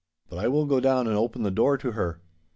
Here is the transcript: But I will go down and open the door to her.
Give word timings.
But 0.31 0.39
I 0.39 0.47
will 0.47 0.65
go 0.65 0.79
down 0.79 1.05
and 1.05 1.15
open 1.15 1.43
the 1.43 1.51
door 1.51 1.77
to 1.77 1.91
her. 1.91 2.21